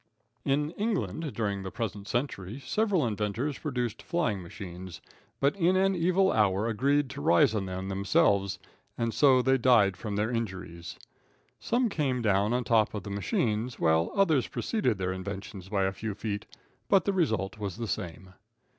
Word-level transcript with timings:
In 0.43 0.71
England, 0.71 1.31
during 1.35 1.61
the 1.61 1.69
present 1.69 2.07
century, 2.07 2.59
several 2.59 3.05
inventors 3.05 3.59
produced 3.59 4.01
flying 4.01 4.41
machines, 4.41 4.99
but 5.39 5.55
in 5.55 5.75
an 5.75 5.93
evil 5.93 6.31
hour 6.31 6.67
agreed 6.67 7.07
to 7.11 7.21
rise 7.21 7.53
on 7.53 7.67
them 7.67 7.87
themselves, 7.87 8.57
and 8.97 9.13
so 9.13 9.43
they 9.43 9.59
died 9.59 9.95
from 9.95 10.15
their 10.15 10.31
injuries. 10.31 10.97
Some 11.59 11.87
came 11.87 12.23
down 12.23 12.51
on 12.51 12.63
top 12.63 12.95
of 12.95 13.03
the 13.03 13.11
machines, 13.11 13.77
while 13.79 14.11
others 14.15 14.47
preceded 14.47 14.97
their 14.97 15.13
inventions 15.13 15.69
by 15.69 15.83
a 15.83 15.91
few 15.93 16.15
feet, 16.15 16.47
but 16.89 17.05
the 17.05 17.13
result 17.13 17.59
was 17.59 17.77
the 17.77 17.87
same. 17.87 18.33